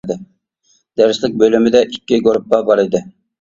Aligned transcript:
دەرسلىك 1.01 1.35
بۆلۈمىدە 1.43 1.83
ئىككى 1.89 2.19
گۇرۇپپا 2.29 2.63
بار 2.71 2.83
ئىدى. 2.87 3.05